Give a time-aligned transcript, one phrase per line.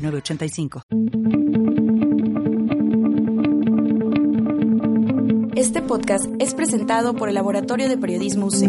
[0.00, 0.82] 906985.
[5.56, 8.62] Este podcast es presentado por el Laboratorio de Periodismo UC.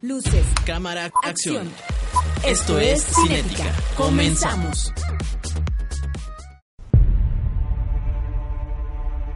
[0.00, 1.68] Luces, cámara, acción.
[2.44, 3.72] Esto es Cinética.
[3.96, 4.92] Comenzamos.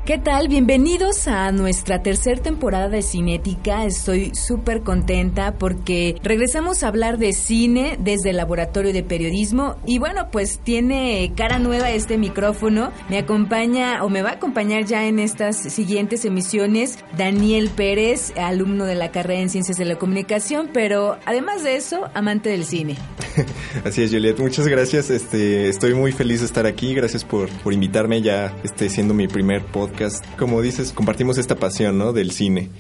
[0.07, 0.47] ¿Qué tal?
[0.47, 3.85] Bienvenidos a nuestra tercera temporada de Cinética.
[3.85, 9.99] Estoy súper contenta porque regresamos a hablar de cine desde el Laboratorio de Periodismo y
[9.99, 12.93] bueno, pues tiene cara nueva este micrófono.
[13.09, 18.85] Me acompaña o me va a acompañar ya en estas siguientes emisiones Daniel Pérez, alumno
[18.85, 22.95] de la carrera en Ciencias de la Comunicación, pero además de eso, amante del cine.
[23.85, 24.39] Así es, Juliet.
[24.39, 25.11] Muchas gracias.
[25.11, 26.95] Este, estoy muy feliz de estar aquí.
[26.95, 29.96] Gracias por, por invitarme ya, este, siendo mi primer podcast
[30.39, 32.13] como dices, compartimos esta pasión, ¿no?
[32.13, 32.71] Del cine.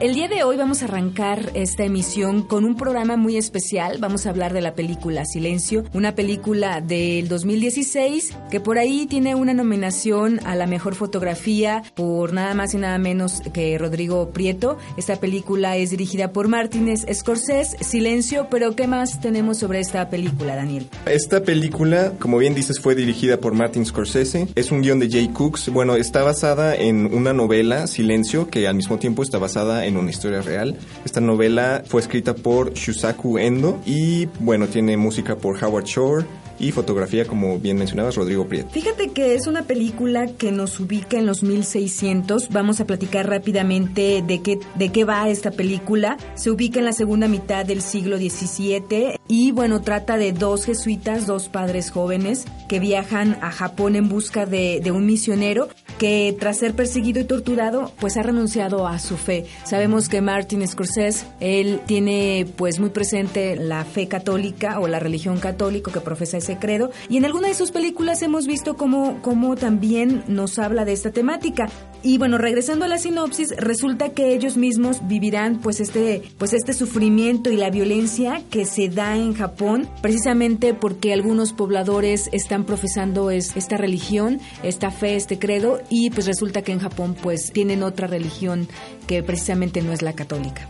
[0.00, 3.98] El día de hoy vamos a arrancar esta emisión con un programa muy especial.
[4.00, 9.34] Vamos a hablar de la película Silencio, una película del 2016 que por ahí tiene
[9.34, 14.78] una nominación a la mejor fotografía por nada más y nada menos que Rodrigo Prieto.
[14.96, 20.56] Esta película es dirigida por Martínez Scorsese, Silencio, pero ¿qué más tenemos sobre esta película,
[20.56, 20.88] Daniel?
[21.04, 24.48] Esta película, como bien dices, fue dirigida por Martin Scorsese.
[24.54, 25.68] Es un guion de Jay Cooks.
[25.68, 29.98] Bueno, está basada en una novela, Silencio, que al mismo tiempo está basada en en
[29.98, 30.76] una historia real.
[31.04, 36.26] Esta novela fue escrita por Shusaku Endo y bueno, tiene música por Howard Shore
[36.60, 38.68] y fotografía, como bien mencionabas, Rodrigo Prieto.
[38.70, 42.50] Fíjate que es una película que nos ubica en los 1600.
[42.50, 46.18] Vamos a platicar rápidamente de qué, de qué va esta película.
[46.34, 51.24] Se ubica en la segunda mitad del siglo XVII y bueno, trata de dos jesuitas,
[51.24, 55.68] dos padres jóvenes que viajan a Japón en busca de, un misionero
[56.00, 59.46] que tras ser perseguido y torturado, pues ha renunciado a su fe.
[59.62, 65.38] Sabemos que Martin Scorsese, él tiene pues muy presente la fe católica o la religión
[65.38, 66.90] católica que profesa ese credo.
[67.08, 71.12] Y en alguna de sus películas hemos visto cómo, cómo también nos habla de esta
[71.12, 71.68] temática.
[72.02, 76.72] Y bueno, regresando a la sinopsis, resulta que ellos mismos vivirán pues este, pues este
[76.72, 83.30] sufrimiento y la violencia que se da en Japón, precisamente porque algunos pobladores están profesando
[83.30, 87.82] es, esta religión, esta fe, este credo, y pues resulta que en Japón pues tienen
[87.82, 88.66] otra religión
[89.06, 90.68] que precisamente no es la católica.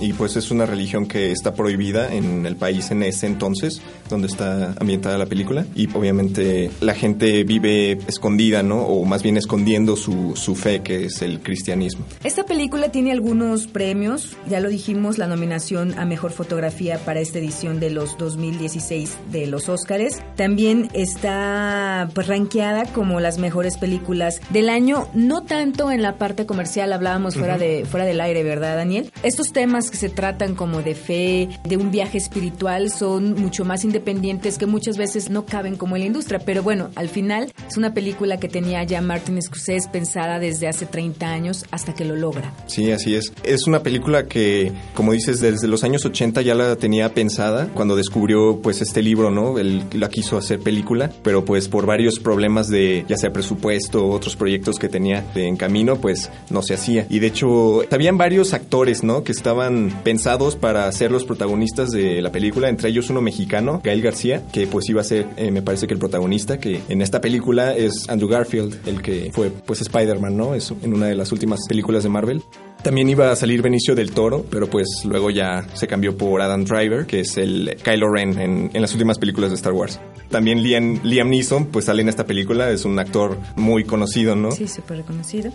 [0.00, 4.26] Y pues es una religión que está prohibida en el país en ese entonces, donde
[4.26, 5.66] está ambientada la película.
[5.74, 8.82] Y obviamente la gente vive escondida, ¿no?
[8.82, 12.04] O más bien escondiendo su, su fe, que es el cristianismo.
[12.24, 17.38] Esta película tiene algunos premios, ya lo dijimos, la nominación a Mejor Fotografía para esta
[17.38, 20.22] edición de los 2016 de los Óscares.
[20.36, 26.46] También está pues rankeada como las mejores películas del año, no tanto en la parte
[26.46, 29.10] comercial, hablábamos fuera, de, fuera del aire, ¿verdad, Daniel?
[29.22, 33.84] Estos temas que se tratan como de fe, de un viaje espiritual, son mucho más
[33.84, 36.40] independientes que muchas veces no caben como en la industria.
[36.44, 40.86] Pero bueno, al final es una película que tenía ya Martin Scorsese pensada desde hace
[40.86, 42.52] 30 años hasta que lo logra.
[42.66, 43.32] Sí, así es.
[43.44, 47.96] Es una película que, como dices, desde los años 80 ya la tenía pensada cuando
[47.96, 49.58] descubrió pues este libro, ¿no?
[49.58, 54.36] Él la quiso hacer película, pero pues por varios problemas de ya sea presupuesto otros
[54.36, 57.06] proyectos que tenía en camino, pues no se hacía.
[57.08, 59.24] Y de hecho, habían varios actores, ¿no?
[59.24, 64.00] Que estaban pensados para ser los protagonistas de la película, entre ellos uno mexicano, Gael
[64.00, 67.20] García, que pues iba a ser, eh, me parece que el protagonista, que en esta
[67.20, 70.54] película es Andrew Garfield, el que fue pues Spider-Man, ¿no?
[70.54, 72.44] Es en una de las últimas películas de Marvel.
[72.82, 76.64] También iba a salir Benicio del Toro, pero pues luego ya se cambió por Adam
[76.64, 80.00] Driver, que es el Kylo Ren en, en las últimas películas de Star Wars.
[80.30, 84.50] También Liam, Liam Neeson, pues sale en esta película, es un actor muy conocido, ¿no?
[84.50, 85.52] Sí, súper reconocido.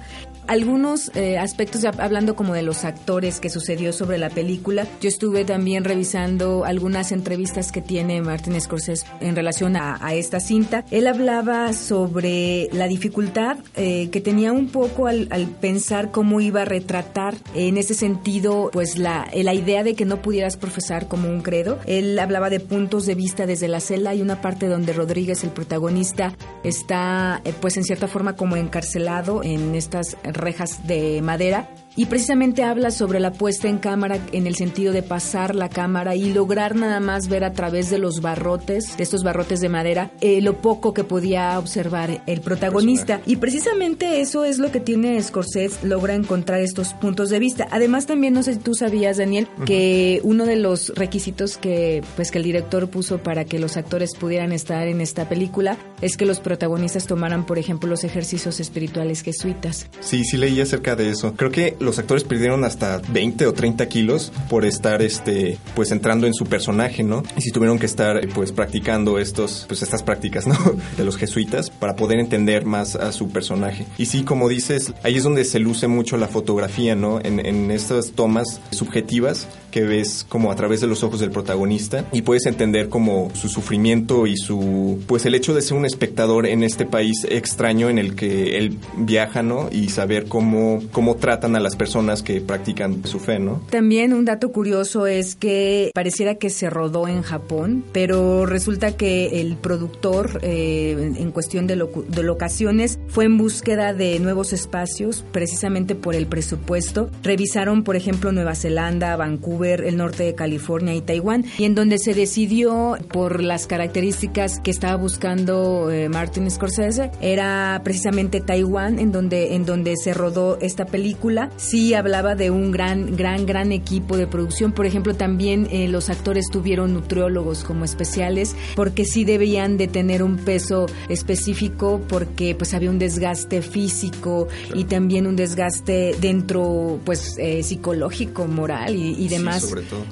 [0.48, 5.44] Algunos eh, aspectos, hablando como de los actores que sucedió sobre la película, yo estuve
[5.44, 10.86] también revisando algunas entrevistas que tiene Martin Scorsese en relación a, a esta cinta.
[10.92, 16.62] Él hablaba sobre la dificultad eh, que tenía un poco al, al pensar cómo iba
[16.62, 17.17] a retratar
[17.56, 21.80] en ese sentido, pues la, la idea de que no pudieras profesar como un credo.
[21.86, 24.12] Él hablaba de puntos de vista desde la celda.
[24.12, 26.34] Hay una parte donde Rodríguez, el protagonista,
[26.64, 32.64] está eh, pues en cierta forma como encarcelado en estas rejas de madera y precisamente
[32.64, 36.76] habla sobre la puesta en cámara en el sentido de pasar la cámara y lograr
[36.76, 40.62] nada más ver a través de los barrotes, de estos barrotes de madera, eh, lo
[40.62, 43.22] poco que podía observar el protagonista.
[43.26, 47.68] Y precisamente eso es lo que tiene Scorsese, logra encontrar estos puntos de vista.
[47.72, 52.32] Además también, no sé si tú sabías, Daniel, que uno de los requisitos que, pues,
[52.32, 56.26] que el director puso para que los actores pudieran estar en esta película es que
[56.26, 59.88] los protagonistas tomaran, por ejemplo, los ejercicios espirituales jesuitas.
[60.00, 61.34] Sí, sí leí acerca de eso.
[61.36, 66.28] Creo que los actores perdieron hasta 20 o 30 kilos por estar este pues entrando
[66.28, 67.24] en su personaje, ¿no?
[67.36, 70.56] Y si tuvieron que estar pues practicando estos pues estas prácticas, ¿no?
[70.98, 73.86] De los jesuitas para poder entender más a su personaje.
[73.98, 77.20] Y sí, como dices, ahí es donde se luce mucho la fotografía, ¿no?
[77.22, 82.06] En, en estas tomas subjetivas que ves como a través de los ojos del protagonista
[82.12, 86.46] y puedes entender como su sufrimiento y su pues el hecho de ser un espectador
[86.46, 89.70] en este país extraño en el que él viaja, ¿no?
[89.72, 93.62] Y saber cómo cómo tratan a las personas que practican su fe, ¿no?
[93.70, 99.42] También un dato curioso es que pareciera que se rodó en Japón, pero resulta que
[99.42, 105.96] el productor eh, en cuestión de, de locaciones fue en búsqueda de nuevos espacios precisamente
[105.96, 107.10] por el presupuesto.
[107.24, 111.98] Revisaron, por ejemplo, Nueva Zelanda, Vancouver, el norte de California y Taiwán, y en donde
[111.98, 119.12] se decidió por las características que estaba buscando eh, Martin Scorsese, era precisamente Taiwán, en
[119.12, 121.50] donde, en donde se rodó esta película.
[121.58, 124.72] Sí hablaba de un gran, gran, gran equipo de producción.
[124.72, 130.24] Por ejemplo, también eh, los actores tuvieron nutriólogos como especiales, porque sí debían de tener
[130.24, 137.36] un peso específico, porque pues había un desgaste físico y también un desgaste dentro, pues,
[137.38, 139.47] eh, psicológico, moral y, y demás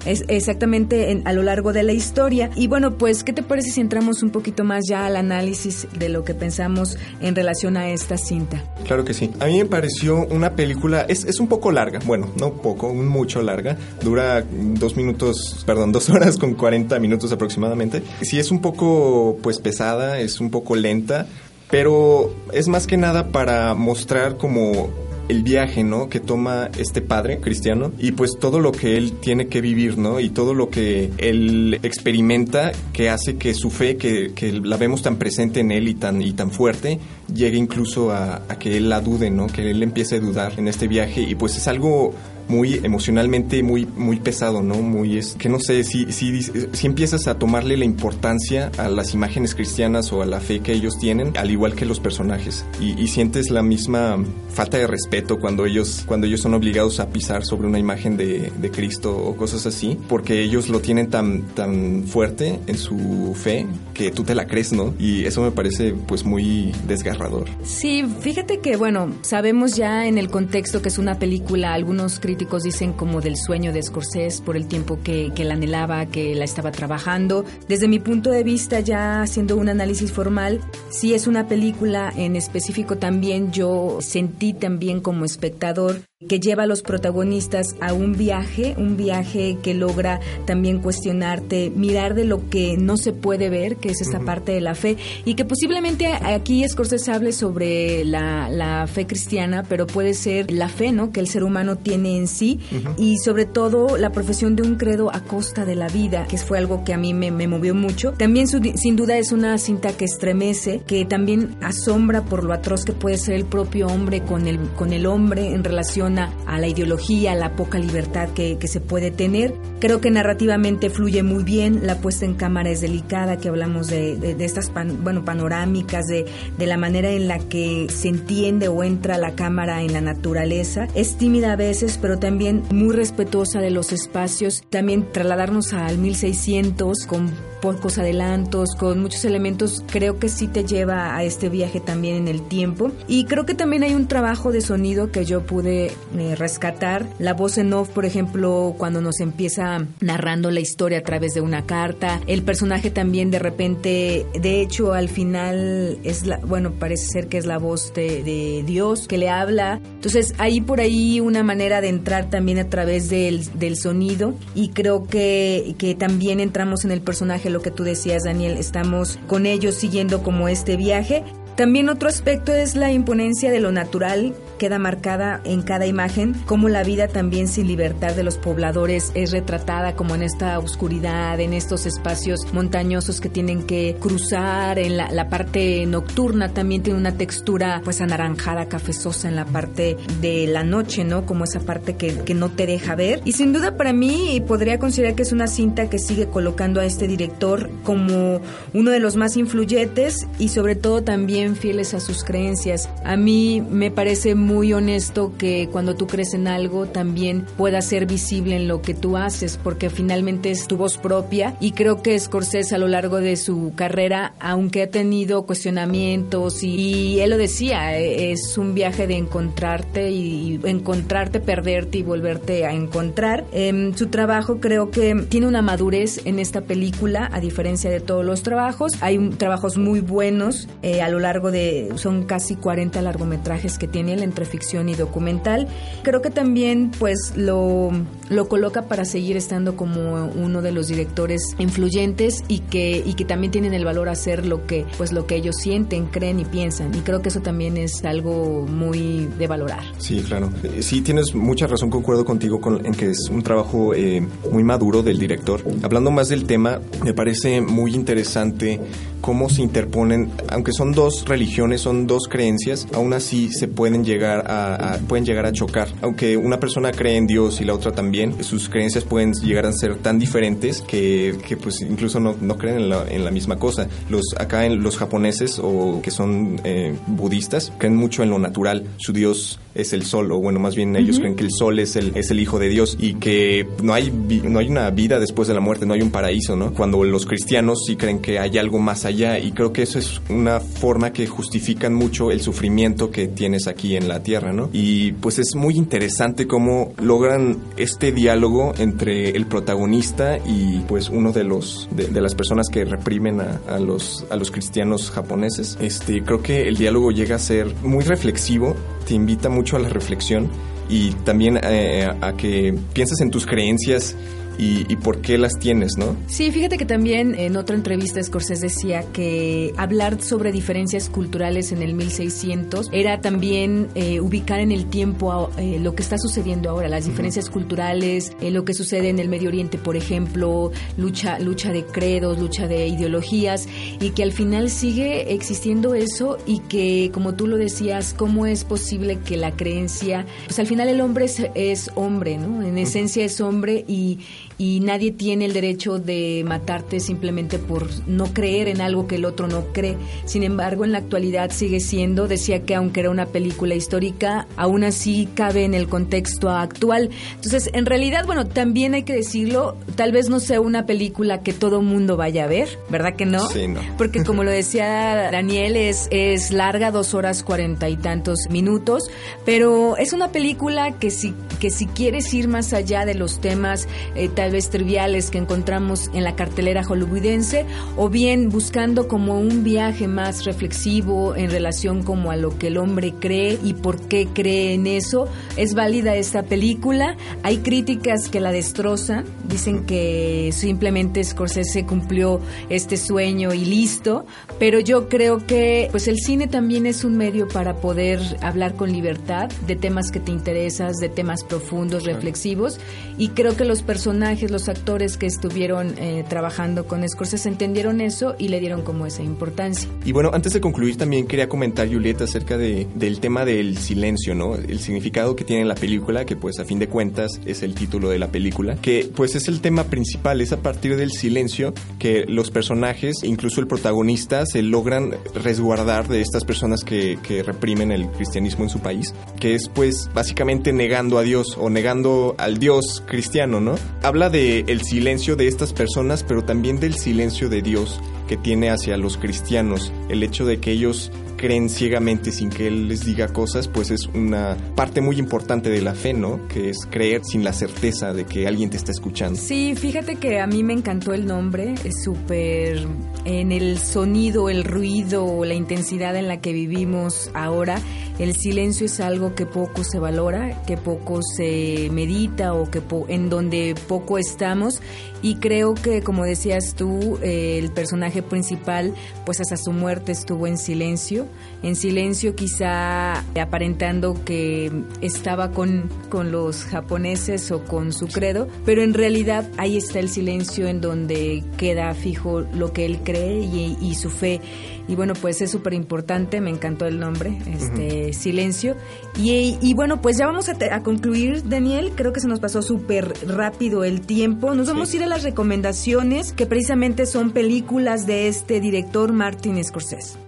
[0.06, 2.50] es exactamente a lo largo de la historia.
[2.56, 6.10] Y bueno, pues, ¿qué te parece si entramos un poquito más ya al análisis de
[6.10, 8.64] lo que pensamos en relación a esta cinta?
[8.86, 9.32] Claro que sí.
[9.40, 13.42] A mí me pareció una película, es, es un poco larga, bueno, no poco, mucho
[13.42, 13.78] larga.
[14.02, 18.04] Dura dos minutos, perdón, dos horas con 40 minutos aproximadamente.
[18.22, 21.28] Sí es un poco, pues, pesada, es un poco lenta,
[21.70, 24.90] pero es más que nada para mostrar como
[25.30, 26.10] el viaje, ¿no?
[26.10, 30.20] Que toma este padre cristiano y pues todo lo que él tiene que vivir, ¿no?
[30.20, 35.02] Y todo lo que él experimenta que hace que su fe, que, que la vemos
[35.02, 37.00] tan presente en él y tan, y tan fuerte,
[37.34, 39.48] llegue incluso a, a que él la dude, ¿no?
[39.48, 42.14] Que él empiece a dudar en este viaje y pues es algo
[42.48, 44.76] muy emocionalmente muy muy pesado, ¿no?
[44.76, 49.14] Muy es que no sé si si si empiezas a tomarle la importancia a las
[49.14, 53.00] imágenes cristianas o a la fe que ellos tienen, al igual que los personajes y,
[53.02, 57.46] y sientes la misma falta de respeto cuando ellos cuando ellos son obligados a pisar
[57.46, 62.04] sobre una imagen de, de Cristo o cosas así, porque ellos lo tienen tan tan
[62.06, 64.94] fuerte en su fe que tú te la crees, ¿no?
[65.00, 67.46] Y eso me parece pues muy desgarrador.
[67.64, 72.35] Sí, fíjate que bueno, sabemos ya en el contexto que es una película, algunos críticos
[72.64, 76.46] dicen como del sueño de Scorsese por el tiempo que, que la anhelaba, que la
[76.46, 77.46] estaba trabajando.
[77.68, 82.36] Desde mi punto de vista, ya haciendo un análisis formal, si es una película en
[82.36, 88.76] específico también yo sentí también como espectador que lleva a los protagonistas a un viaje,
[88.78, 93.90] un viaje que logra también cuestionarte, mirar de lo que no se puede ver, que
[93.90, 98.88] es esta parte de la fe, y que posiblemente aquí Scorsese hable sobre la, la,
[98.88, 101.12] fe cristiana, pero puede ser la fe, ¿no?
[101.12, 102.60] Que el ser humano tiene en sí,
[102.98, 106.58] y sobre todo la profesión de un credo a costa de la vida, que fue
[106.58, 108.14] algo que a mí me, me movió mucho.
[108.14, 112.94] También sin duda es una cinta que estremece, que también asombra por lo atroz que
[112.94, 117.34] puede ser el propio hombre con el, con el hombre en relación a la ideología,
[117.34, 119.54] a la poca libertad que, se puede tener.
[119.80, 124.36] Creo que narrativamente fluye muy bien, la puesta en cámara es delicada, que hablamos de,
[124.40, 124.72] estas
[125.04, 126.26] bueno, panorámicas, de,
[126.58, 130.88] de, la manera en la que se entiende o entra la cámara en la naturaleza.
[130.96, 134.64] Es tímida a veces, pero también muy respetuosa de los espacios.
[134.70, 141.16] También trasladarnos al 1600 con pocos adelantos, con muchos elementos, creo que sí te lleva
[141.16, 142.92] a este viaje también en el tiempo.
[143.08, 147.06] Y creo que también hay un trabajo de sonido que yo pude eh, rescatar.
[147.20, 151.42] La voz en off, por ejemplo, cuando nos empieza narrando la historia a través de
[151.42, 152.22] una carta.
[152.28, 157.38] El personaje también de repente, de hecho, al final es la, bueno, parece ser que
[157.38, 159.82] es la voz de, de Dios que le habla.
[159.84, 164.70] Entonces, hay por ahí una manera de entrar también a través del, del sonido y
[164.70, 169.46] creo que, que también entramos en el personaje lo que tú decías, Daniel, estamos con
[169.46, 171.24] ellos siguiendo como este viaje
[171.56, 176.68] También otro aspecto es la imponencia de lo natural, queda marcada en cada imagen, como
[176.68, 181.54] la vida también sin libertad de los pobladores es retratada como en esta oscuridad, en
[181.54, 187.82] estos espacios montañosos que tienen que cruzar, en la, parte nocturna también tiene una textura
[187.84, 191.26] pues anaranjada, cafezosa en la parte de la noche, ¿no?
[191.26, 193.22] Como esa parte que, que no te deja ver.
[193.26, 196.86] Y sin duda para mí podría considerar que es una cinta que sigue colocando a
[196.86, 198.42] este director como
[198.74, 202.90] uno de los más influyentes y sobre todo también fieles a sus creencias.
[203.04, 208.06] A mí me parece muy honesto que cuando tú crees en algo también pueda ser
[208.06, 212.16] visible en lo que tú haces, porque finalmente es tu voz propia y creo que
[212.20, 217.98] Scorsese a lo largo de su carrera, aunque ha tenido cuestionamientos y, él lo decía,
[217.98, 223.44] es un viaje de encontrarte y, encontrarte, perderte y volverte a encontrar.
[223.52, 228.24] Em, su trabajo creo que tiene una madurez en esta película, a diferencia de todos
[228.24, 228.94] los trabajos.
[229.02, 234.14] Hay trabajos muy buenos eh, a lo largo de, son casi 40 largometrajes que tiene
[234.14, 235.68] él entre ficción y documental.
[236.04, 237.92] Creo que también pues lo,
[238.30, 243.26] lo coloca para seguir estando como uno de los directores influyentes y que, y que
[243.26, 246.46] también tienen el valor a hacer lo que, pues lo que ellos sienten, creen y
[246.46, 246.94] piensan.
[246.96, 249.84] Y creo que eso también es algo muy de valorar.
[249.98, 250.50] Sí, claro.
[250.80, 255.04] Sí, tienes mucha razón, concuerdo contigo con, en que es un trabajo eh, muy maduro
[255.04, 255.62] del director.
[255.84, 258.80] Hablando más del tema, me parece muy interesante
[259.22, 264.46] cómo se interponen, aunque son dos religiones, son dos creencias, aún así se pueden llegar
[264.48, 265.88] a, pueden llegar a chocar.
[266.02, 269.72] Aunque una persona cree en Dios y la otra también, sus creencias pueden llegar a
[269.72, 273.58] ser tan diferentes que, que pues incluso no, no creen en la, en la, misma
[273.58, 273.88] cosa.
[274.10, 278.86] Los acá en los japoneses o que son eh, budistas creen mucho en lo natural.
[278.98, 281.96] Su Dios es el sol, o bueno, más bien ellos creen que el sol es
[281.98, 284.12] el, es el hijo de Dios y que no hay,
[284.44, 286.74] no hay una vida después de la muerte, no hay un paraíso, ¿no?
[286.74, 290.22] Cuando los cristianos sí creen que hay algo más allá y creo que eso es
[290.30, 294.70] una forma que justifican mucho el sufrimiento que tienes aquí en la tierra, ¿no?
[294.72, 301.34] Y pues es muy interesante cómo logran este diálogo entre el protagonista y pues uno
[301.34, 305.78] de los de, las personas que reprimen a, a, los a los cristianos japoneses.
[305.82, 309.90] Este creo que el diálogo llega a ser muy reflexivo, te invita mucho a la
[309.90, 310.50] reflexión
[310.90, 314.16] y también eh, a que pienses en tus creencias
[314.58, 316.16] y, por qué las tienes, ¿no?
[316.28, 321.82] Sí, fíjate que también en otra entrevista Scorsese decía que hablar sobre diferencias culturales en
[321.82, 326.90] el 1600 era también eh, ubicar en el tiempo eh, lo que está sucediendo ahora,
[326.90, 331.72] las diferencias culturales, eh, lo que sucede en el Medio Oriente, por ejemplo, lucha, lucha
[331.72, 333.68] de credos, lucha de ideologías,
[334.00, 338.64] y que al final sigue existiendo eso y que, como tú lo decías, ¿cómo es
[338.64, 342.64] posible que la creencia, pues al final el hombre es, es hombre, ¿no?
[342.64, 344.20] En esencia es hombre y
[344.58, 349.26] y nadie tiene el derecho de matarte simplemente por no creer en algo que el
[349.26, 349.98] otro no cree.
[350.26, 354.84] Sin embargo, en la actualidad sigue siendo, decía que aunque era una película histórica, aún
[354.84, 357.10] así cabe en el contexto actual.
[357.36, 361.54] Entonces, en realidad, bueno, también hay que decirlo, tal vez no sea una película que
[361.54, 363.48] todo mundo vaya a ver, ¿verdad que no?
[363.50, 363.82] Sí, no.
[363.98, 369.10] Porque como lo decía Daniel, es, es larga, dos horas cuarenta y tantos minutos,
[369.46, 373.88] pero es una película que si, que si quieres ir más allá de los temas,
[374.16, 377.66] eh, tal vez triviales que encontramos en la cartelera hollywoodense
[377.98, 382.78] o bien buscando como un viaje más reflexivo en relación como a lo que el
[382.78, 385.28] hombre cree y por qué cree en eso.
[385.58, 387.16] Es válida esta película.
[387.44, 394.26] Hay críticas que la destrozan, dicen que simplemente Scorsese cumplió este sueño y listo,
[394.60, 398.92] pero yo creo que pues el cine también es un medio para poder hablar con
[398.92, 402.80] libertad de temas que te interesas, de temas profundos, reflexivos
[403.18, 408.36] y creo que los personajes los actores que estuvieron eh, trabajando con Scorsese entendieron eso
[408.38, 409.90] y le dieron como esa importancia.
[410.04, 414.36] Y bueno, antes de concluir también quería comentar, Julieta, acerca de, del tema del silencio,
[414.36, 414.56] ¿no?
[414.56, 418.10] El significado que tiene la película, que pues a fin de cuentas es el título
[418.10, 422.26] de la película, que pues es el tema principal, es a partir del silencio que
[422.28, 428.08] los personajes, incluso el protagonista, se logran resguardar de estas personas que, que reprimen el
[428.12, 433.04] cristianismo en su país, que es pues básicamente negando a Dios o negando al Dios
[433.06, 433.76] cristiano, ¿no?
[434.04, 438.70] Habla de el silencio de estas personas, pero también del silencio de Dios que tiene
[438.70, 441.12] hacia los cristianos, el hecho de que ellos
[441.46, 445.80] creen ciegamente sin que Él les diga cosas, pues es una parte muy importante de
[445.80, 446.48] la fe, ¿no?
[446.48, 449.40] Que es creer sin la certeza de que alguien te está escuchando.
[449.40, 452.88] Sí, fíjate que a mí me encantó el nombre, es súper
[453.26, 457.80] en el sonido, el ruido, la intensidad en la que vivimos ahora.
[458.18, 463.30] El silencio es algo que poco se valora, que poco se medita o que en
[463.30, 464.82] donde poco estamos
[465.22, 468.94] y creo que como decías tú, el personaje principal
[469.26, 471.28] pues hasta su muerte estuvo en silencio
[471.64, 478.84] en silencio, quizá aparentando que estaba con, con los japoneses o con su credo, pero
[478.84, 483.96] en realidad ahí está el silencio en donde queda fijo lo que él cree y,
[483.96, 484.42] su fe.
[484.88, 488.76] Y bueno, pues es súper importante, me encantó el nombre, este Silencio.
[489.18, 493.84] Y, bueno, pues ya vamos a, concluir, Daniel, creo que se nos pasó súper rápido
[493.84, 494.54] el tiempo.
[494.54, 499.64] Nos vamos a ir a las recomendaciones, que precisamente son películas de este director Martin
[499.64, 500.25] Scorsese.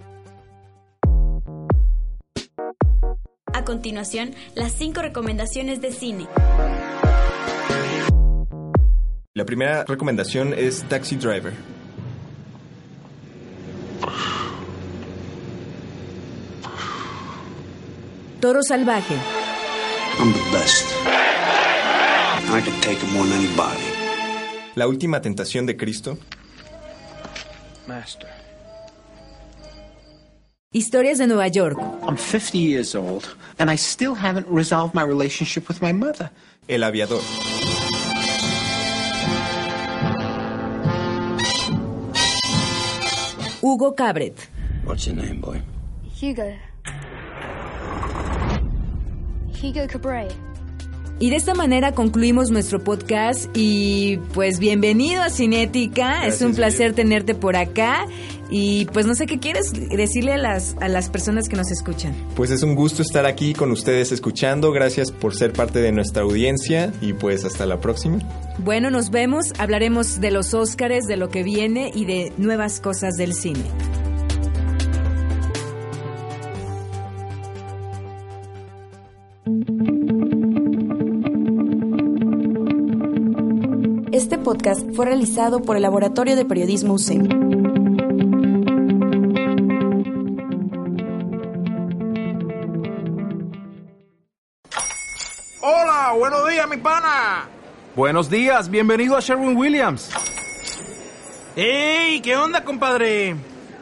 [3.68, 6.26] Continuación, las cinco recomendaciones de cine.
[9.34, 11.52] La primera recomendación es Taxi Driver.
[18.40, 19.16] Toro Salvaje.
[20.18, 20.86] I'm the best.
[22.50, 23.84] I can take him on anybody.
[24.76, 26.16] La última tentación de Cristo.
[27.86, 28.47] Master.
[30.74, 31.78] Historias de Nueva York.
[32.06, 36.30] I'm 50 years old and I still haven't resolved my relationship with my mother.
[36.68, 37.22] El aviador.
[43.62, 44.46] Hugo Cabret.
[44.84, 45.62] What's your name, boy?
[46.02, 46.54] Hugo.
[49.54, 50.36] Hugo Cabret.
[51.20, 56.92] Y de esta manera concluimos nuestro podcast y pues bienvenido a Cinética, es un placer
[56.92, 58.06] tenerte por acá
[58.50, 62.14] y pues no sé qué quieres decirle a las, a las personas que nos escuchan.
[62.36, 66.22] Pues es un gusto estar aquí con ustedes escuchando, gracias por ser parte de nuestra
[66.22, 68.18] audiencia y pues hasta la próxima.
[68.58, 73.14] Bueno, nos vemos, hablaremos de los Óscares, de lo que viene y de nuevas cosas
[73.14, 73.64] del cine.
[84.28, 87.28] Este podcast fue realizado por el Laboratorio de Periodismo UCEM.
[95.62, 97.48] Hola, buenos días, mi pana.
[97.96, 100.10] Buenos días, bienvenido a Sherwin Williams.
[101.56, 102.20] ¡Ey!
[102.20, 103.34] ¿Qué onda, compadre?